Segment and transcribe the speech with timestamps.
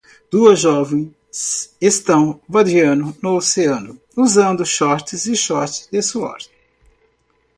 [0.31, 6.39] Duas jovens estão vadeando no oceano usando shorts e shorts de suor.